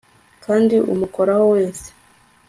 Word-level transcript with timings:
Kandi 0.43 0.75
umukoraho 0.93 1.43
wese 1.53 1.87